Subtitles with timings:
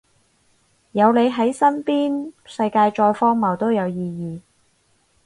[0.93, 4.41] 有你喺身邊，世界再荒謬都有意義